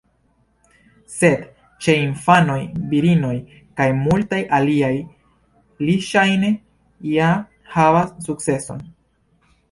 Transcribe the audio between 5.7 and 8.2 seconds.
li ŝajne ja havas